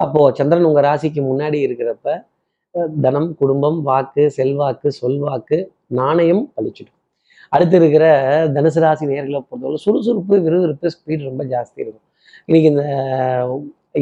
அப்போ 0.00 0.20
சந்திரன் 0.38 0.68
உங்க 0.70 0.82
ராசிக்கு 0.88 1.22
முன்னாடி 1.30 1.58
இருக்கிறப்ப 1.66 2.08
தனம் 3.04 3.30
குடும்பம் 3.40 3.78
வாக்கு 3.88 4.22
செல்வாக்கு 4.36 4.88
சொல்வாக்கு 5.00 5.56
நாணயம் 5.98 6.42
பழிச்சிடும் 6.56 6.97
அடுத்து 7.52 7.76
இருக்கிற 7.80 8.04
தனுசு 8.56 8.80
ராசி 8.84 9.04
நேர்களை 9.10 9.40
பொறுத்தவரை 9.48 9.80
சுறுசுறுப்பு 9.86 10.34
விறுவிறுப்பு 10.46 10.92
ஸ்பீட் 10.94 11.28
ரொம்ப 11.30 11.42
ஜாஸ்தி 11.52 11.78
இருக்கும். 11.84 12.06
இன்னைக்கு 12.48 12.68
இந்த 12.72 12.84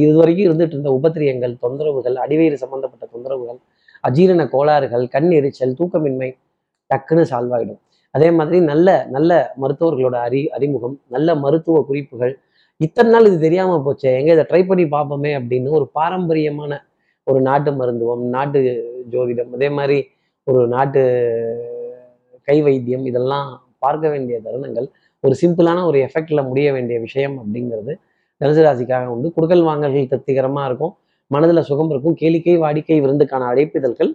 இது 0.04 0.12
வரைக்கும் 0.20 0.46
இருந்துட்டு 0.48 0.74
இருந்த 0.76 0.90
உபத்திரியங்கள் 0.98 1.52
தொந்தரவுகள் 1.64 2.16
அடிவயிறு 2.24 2.56
சம்பந்தப்பட்ட 2.64 3.04
தொந்தரவுகள் 3.14 3.60
அஜீரண 4.04 4.42
கோளாறுகள் 4.54 5.04
கண் 5.14 5.30
எரிச்சல் 5.38 5.76
தூக்கமின்மை 5.80 6.30
டக்குன்னு 6.90 7.24
சால்வ் 7.30 7.54
ஆகிடும் 7.56 7.80
அதே 8.14 8.28
மாதிரி 8.38 8.58
நல்ல 8.70 8.88
நல்ல 9.16 9.30
மருத்துவர்களோட 9.62 10.16
அறி 10.26 10.40
அறிமுகம் 10.56 10.96
நல்ல 11.14 11.28
மருத்துவ 11.44 11.80
குறிப்புகள். 11.88 12.34
இத்தனை 12.80 13.08
நாள் 13.14 13.28
இது 13.28 13.38
தெரியாமல் 13.44 13.84
போச்சே 13.86 14.10
எங்க 14.18 14.30
இதை 14.36 14.44
ட்ரை 14.50 14.60
பண்ணி 14.70 14.84
பார்ப்போமே 14.94 15.30
அப்படின்னு 15.38 15.70
ஒரு 15.78 15.86
பாரம்பரியமான 15.98 16.72
ஒரு 17.26 17.40
நாட்டு 17.48 17.70
மருந்துவம் 17.80 18.24
நாட்டு 18.34 18.58
ஜோதிடம் 19.12 19.54
அதே 19.56 19.68
மாதிரி 19.78 19.98
ஒரு 20.46 20.60
நாட்டு 20.74 21.02
கை 22.48 22.56
வைத்தியம் 22.66 23.04
இதெல்லாம் 23.10 23.48
பார்க்க 23.84 24.06
வேண்டிய 24.14 24.36
தருணங்கள் 24.46 24.86
ஒரு 25.24 25.34
சிம்பிளான 25.42 25.78
ஒரு 25.88 25.98
எஃபெக்டில் 26.06 26.46
முடிய 26.50 26.66
வேண்டிய 26.76 26.96
விஷயம் 27.06 27.34
அப்படிங்கிறது 27.42 27.92
தனுசு 28.40 28.62
ராசிக்காக 28.66 29.06
உண்டு. 29.14 29.28
குடுக்கல் 29.36 29.64
வாங்கல்கள் 29.68 30.08
திருப்திகரமாக 30.12 30.68
இருக்கும். 30.68 30.92
மனதில் 31.30 31.66
சுகம் 31.68 31.90
இருக்கும். 31.92 32.16
கேளிக்கை 32.20 32.54
வாடிக்கை 32.64 32.98
விருந்துக்கான 33.04 33.46
அழைப்பிதழ்கள் 33.52 34.10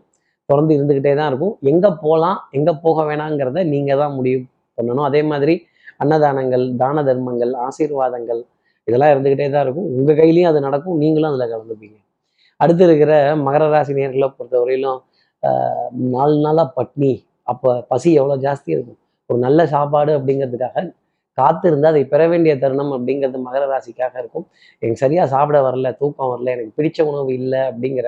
தொடர்ந்து 0.49 0.73
இருந்துக்கிட்டே 0.77 1.13
தான் 1.19 1.29
இருக்கும். 1.31 1.53
எங்கே 1.71 1.89
போகலாம் 2.03 2.39
எங்கே 2.57 2.73
போக 2.85 3.03
வேணாங்கிறத 3.09 3.63
நீங்கள் 3.73 3.99
தான் 4.01 4.13
முடிவு 4.19 4.41
பண்ணணும். 4.77 5.05
அதே 5.09 5.21
மாதிரி 5.31 5.55
அன்னதானங்கள் 6.03 6.65
தான 6.83 7.03
தர்மங்கள் 7.09 7.51
ஆசீர்வாதங்கள் 7.65 8.41
இதெல்லாம் 8.87 9.11
இருந்துக்கிட்டே 9.13 9.47
தான் 9.55 9.65
இருக்கும். 9.65 9.87
உங்கள் 9.97 10.17
கையிலையும் 10.19 10.49
அது 10.51 10.59
நடக்கும். 10.67 10.97
நீங்களும் 11.03 11.29
அதில் 11.31 11.51
கலந்துப்பீங்க. 11.53 11.97
அடுத்து 12.59 12.83
இருக்கிற 12.87 13.13
மகர 13.47 13.63
ராசி 13.73 13.93
நேர்களை 13.99 14.27
பொறுத்தவரையிலும் 14.37 14.99
நாலு 16.15 16.35
நாளாக 16.45 16.67
பட்னி 16.77 17.11
அப்போ 17.47 17.69
பசி 17.91 18.09
எவ்வளோ 18.21 18.35
ஜாஸ்தி 18.47 18.69
இருக்கும்? 18.75 18.99
ஒரு 19.29 19.39
நல்ல 19.45 19.59
சாப்பாடு 19.73 20.11
அப்படிங்கிறதுக்காக 20.17 20.83
காத்திருந்து 21.37 21.87
அதை 21.91 22.01
பெற 22.13 22.21
வேண்டிய 22.31 22.53
தருணம் 22.63 22.91
அப்படிங்கிறது 22.95 23.39
மகர 23.47 23.63
ராசிக்காக 23.73 24.15
இருக்கும். 24.23 24.45
எனக்கு 24.81 25.01
சரியா 25.03 25.23
சாப்பிட 25.33 25.57
வரல 25.67 25.91
தூக்கம் 26.01 26.31
வரல 26.31 26.51
எனக்கு 26.55 26.73
பிடிச்ச 26.79 27.01
உணவு 27.11 27.31
இல்லை 27.39 27.61
அப்படிங்கிற 27.69 28.07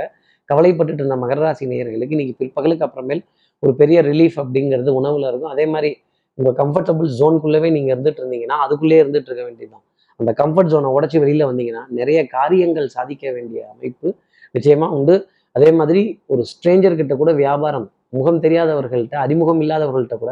கவலைப்பட்டுட்டு 0.50 1.02
இருந்த 1.04 1.18
மகர 1.24 1.40
ராசி 1.46 1.66
நேயர்களுக்கு 1.72 2.16
இன்னைக்கு 2.18 2.36
பிற்பகலுக்கு 2.42 2.86
அப்புறமேல் 2.88 3.22
ஒரு 3.64 3.74
பெரிய 3.82 3.98
ரிலீஃப் 4.10 4.38
அப்படிங்கிறது 4.44 4.92
உணவுல 5.00 5.28
இருக்கும். 5.32 5.54
அதே 5.56 5.66
மாதிரி 5.74 5.92
உங்கள் 6.38 6.58
கம்ஃபர்டபுள் 6.62 7.10
ஜோனுக்குள்ளவே 7.20 7.70
நீங்கள் 7.76 7.94
இருந்துட்டு 7.96 8.22
இருந்தீங்கன்னா 8.22 8.58
அதுக்குள்ளேயே 8.66 9.02
இருந்துட்டு 9.04 9.30
இருக்க 9.30 9.44
வேண்டியதுதான். 9.48 9.86
அந்த 10.20 10.32
கம்ஃபர்ட் 10.42 10.72
ஜோனை 10.74 10.90
உடச்சி 10.98 11.18
வெளியில 11.24 11.44
வந்தீங்கன்னா 11.50 11.84
நிறைய 12.00 12.20
காரியங்கள் 12.36 12.88
சாதிக்க 12.96 13.32
வேண்டிய 13.38 13.62
அமைப்பு 13.74 14.08
நிச்சயமா 14.56 14.88
உண்டு. 14.98 15.16
அதே 15.56 15.70
மாதிரி 15.80 16.02
ஒரு 16.34 16.44
ஸ்ட்ரேஞ்சர்கிட்ட 16.52 17.14
கூட 17.22 17.32
வியாபாரம் 17.42 17.88
முகம் 18.14 18.42
தெரியாதவர்கள்ட்ட 18.46 19.16
அறிமுகம் 19.26 19.62
இல்லாதவர்கள்ட்ட 19.66 20.16
கூட 20.24 20.32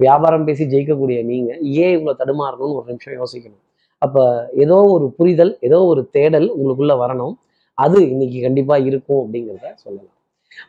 வியாபாரம் 0.00 0.46
பேசி 0.48 0.64
ஜெயிக்கக்கூடிய 0.72 1.18
நீங்க 1.30 1.50
ஏன் 1.82 1.94
இவ்வளவு 1.96 2.18
தடுமாறணும்னு 2.20 2.76
ஒரு 2.78 2.86
நிமிஷம் 2.90 3.16
யோசிக்கணும். 3.20 3.62
அப்ப 4.02 4.18
ஏதோ 4.64 4.76
ஒரு 4.94 5.06
புரிதல் 5.18 5.52
ஏதோ 5.66 5.78
ஒரு 5.92 6.02
தேடல் 6.16 6.48
உங்களுக்குள்ள 6.56 6.94
வரணும். 7.02 7.34
அது 7.78 7.98
இன்னைக்கு 8.12 8.38
கண்டிப்பா 8.46 8.76
இருக்கும் 8.88 9.20
அப்படிங்கிறத 9.24 9.68
சொல்லலாம். 9.84 10.16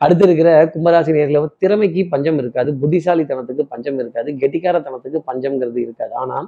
அடுத்து 0.04 0.24
இருக்கிற 0.28 0.50
கும்பராசி 0.74 1.12
நேர்களை 1.16 1.40
திறமைக்கு 1.64 2.02
பஞ்சம் 2.14 2.40
இருக்காது 2.42 2.70
புத்திசாலித்தனத்துக்கு 2.82 3.64
பஞ்சம் 3.74 4.00
இருக்காது 4.04 4.30
கெட்டிக்காரத்தனத்துக்கு 4.42 5.20
பஞ்சம்ங்கிறது 5.30 5.80
இருக்காது. 5.86 6.14
ஆனால் 6.24 6.48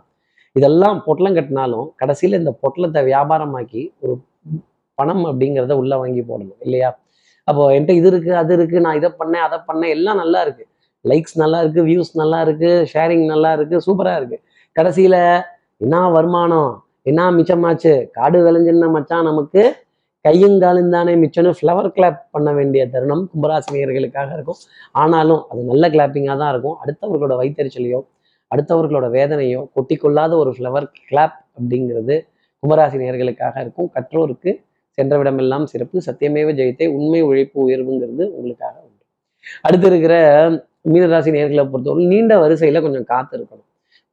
இதெல்லாம் 0.55 0.97
பொட்டலம் 1.07 1.37
கட்டினாலும் 1.37 1.87
கடைசியில 2.01 2.39
இந்த 2.41 2.53
பொட்டலத்தை 2.63 3.01
வியாபாரமாக்கி 3.11 3.81
ஒரு 4.03 4.13
பணம் 4.97 5.23
அப்படிங்கிறத 5.29 5.73
உள்ள 5.81 5.93
வாங்கி 6.01 6.21
போடணும் 6.29 6.61
இல்லையா? 6.67 6.89
அப்போ 7.49 7.63
என்கிட்ட 7.75 7.93
இது 7.99 8.07
இருக்கு 8.11 8.31
அது 8.41 8.53
இருக்கு 8.57 8.77
நான் 8.85 8.97
இதை 8.99 9.09
பண்ணேன் 9.19 9.45
அதை 9.47 9.57
பண்ணேன் 9.69 9.93
எல்லாம் 9.97 10.19
நல்லா 10.23 10.39
இருக்கு. 10.45 10.63
லைக்ஸ் 11.05 11.35
நல்லா 11.43 11.57
இருக்கு 11.63 11.81
வியூஸ் 11.89 12.11
நல்லா 12.21 12.39
இருக்கு 12.45 12.69
ஷேரிங் 12.93 13.25
நல்லா 13.33 13.49
இருக்கு 13.57 13.77
சூப்பரா 13.87 14.13
இருக்கு. 14.19 14.37
கடைசியில 14.75 15.17
என்ன 15.83 15.95
வருமானம்? 16.17 16.71
என்ன 17.09 17.27
மிச்சமாச்சு? 17.37 17.93
காடு 18.17 18.37
விளைஞ்சிருந்த 18.45 18.87
மச்சான் 18.95 19.27
நமக்கு 19.29 19.63
கையும் 20.25 20.57
காலும் 20.63 20.93
தானே 20.95 21.13
மிச்சம்னு 21.23 21.51
ஃப்ளவர் 21.57 21.87
கிளாப் 21.95 22.19
பண்ண 22.35 22.49
வேண்டிய 22.59 22.83
தருணம் 22.93 23.23
கும்பராசினியர்களுக்காக 23.31 24.29
இருக்கும். 24.37 24.59
ஆனாலும் 25.01 25.41
அது 25.51 25.63
நல்ல 25.71 25.87
கிளாப்பிங்காக 25.95 26.37
தான் 26.43 26.51
இருக்கும். 26.53 26.77
அடுத்தவர்களோட 26.83 27.35
வைத்தறிச்சலையோ 27.41 27.99
அடுத்தவர்களோட 28.51 29.07
வேதனையோ 29.17 29.61
கொட்டிக்கொள்ளாத 29.75 30.33
ஒரு 30.43 30.51
ஃப்ளவர் 30.55 30.87
கிளாப் 31.09 31.37
அப்படிங்கிறது 31.57 32.15
கும்பராசி 32.63 32.97
நேயர்களுக்காக 33.01 33.55
இருக்கும். 33.65 33.89
கற்றோருக்கு 33.95 34.51
சென்றவிடமெல்லாம் 34.97 35.63
சிறப்பு. 35.63 36.01
சத்தியமேவ 36.05 36.49
ஜெயத்தை 36.59 36.87
உண்மை 36.87 37.21
உழைப்பு 37.21 37.57
உயர்வுங்கிறது 37.69 38.25
உங்களுக்காக 38.37 38.75
உண்டு. 38.87 39.03
அடுத்து 39.61 39.87
இருக்கிற 39.87 40.15
மீனராசி 40.91 41.31
நேர்களை 41.37 41.63
பொறுத்தவரை 41.69 42.05
நீண்ட 42.05 42.33
வரிசையில 42.43 42.81
கொஞ்சம் 42.81 43.03
காத்து 43.03 43.33
இருக்கணும். 43.37 43.67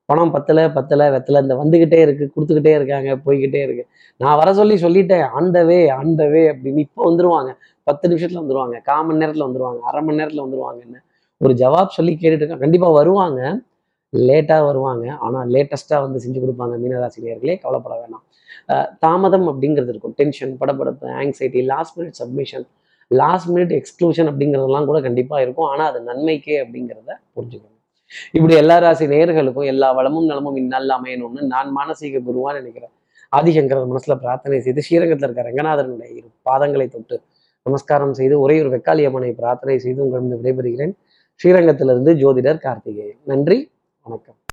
பணம் 0.04 0.30
பத்தல 0.30 0.70
பத்தல 0.70 1.02
வெத்தல 1.10 1.42
இந்த 1.42 1.54
வந்துகிட்டே 1.54 1.98
இருக்கு 1.98 2.24
கொடுத்துக்கிட்டே 2.36 2.72
இருக்காங்க 2.74 3.10
போய்கிட்டே 3.26 3.60
இருக்கு. 3.62 3.84
நான் 4.16 4.36
வர 4.36 4.54
சொல்லி 4.54 4.74
சொல்லிட்டேன் 4.74 5.24
ஆண்டவே 5.38 5.78
ஆண்டவே 6.00 6.42
அப்படின்னு 6.52 6.82
இப்போ 6.86 7.02
வந்துருவாங்க. 7.10 7.50
பத்து 7.84 8.08
நிமிஷத்துல 8.08 8.40
வந்துருவாங்க 8.42 8.76
கால் 8.82 9.06
மணி 9.06 9.24
நேரத்துல 9.24 9.46
வந்துருவாங்க 9.48 9.80
அரை 9.80 10.02
மணி 10.02 10.18
நேரத்துல 10.22 10.44
வந்துருவாங்கன்னு 10.46 11.00
ஒரு 11.40 11.54
ஜவாப் 11.54 11.96
சொல்லி 11.98 12.12
கேட்டுட்டு 12.20 12.42
இருக்கோம் 12.42 12.64
கண்டிப்பா 12.64 12.90
வருவாங்க. 12.90 13.40
லேட்டா 14.12 14.64
வருவாங்க. 14.64 15.04
ஆனா 15.26 15.38
லேட்டஸ்டா 15.54 15.96
வந்து 16.04 16.18
செஞ்சு 16.24 16.38
கொடுப்பாங்க 16.42 16.74
மீனராசினியர்களே 16.84 17.54
கவலைப்பட 17.60 17.94
வேணாம். 18.02 18.24
தாமதம் 19.04 19.46
அப்படிங்கிறது 19.50 19.92
இருக்கும். 19.94 20.14
டென்ஷன் 20.20 20.54
படபடப்பு 20.60 21.06
anxiety 21.22 21.62
last 21.72 21.96
minute 21.98 22.16
submission 22.22 22.66
last 23.10 23.50
minute 23.54 23.74
exclusion 23.78 24.28
அப்படிங்கிறதெல்லாம் 24.30 24.88
கூட 24.90 24.98
கண்டிப்பா 25.06 25.36
இருக்கும். 25.44 25.68
ஆனா 25.72 25.84
அது 25.90 26.00
நன்மைக்கே 26.08 26.56
அப்படிங்கிறத 26.64 27.10
புரிஞ்சுக்கணும். 27.36 27.78
இப்படி 28.36 28.54
எல்லா 28.62 28.76
ராசி 28.84 29.04
நேயர்களுக்கும் 29.12 29.68
எல்லா 29.72 29.88
வளமும் 29.98 30.26
நலமும் 30.30 30.56
இந்நாளில் 30.62 30.94
அமையணும்னு 30.96 31.42
நான் 31.52 31.70
மானசீக 31.78 32.20
குருவான்னு 32.28 32.60
நினைக்கிறேன். 32.62 32.92
ஆதிசங்கரர் 33.32 33.90
மனசுல 33.92 34.14
பிரார்த்தனை 34.24 34.60
செய்து 34.60 34.82
ஸ்ரீரங்கத்தில் 34.86 35.26
இருக்க 35.28 35.42
ரங்கநாதனுடைய 35.48 36.10
இரு 36.18 36.28
பாதங்களை 36.48 36.86
தொட்டு 36.88 37.16
நமஸ்காரம் 37.66 38.14
செய்து 38.18 38.34
ஒரே 38.40 38.56
ஒரு 38.62 38.70
வெக்காளி 38.74 39.02
அம்மனை 39.08 39.32
பிரார்த்தனை 39.40 39.78
செய்து 39.78 40.04
உங்களிடம் 40.04 40.42
விடைபெறுகிறேன். 40.42 40.94
ஸ்ரீரங்கத்திலிருந்து 41.40 42.12
ஜோதிடர் 42.22 42.62
கார்த்திகேயன். 42.66 43.20
நன்றி 43.32 43.58
வணக்கம். 44.06 44.38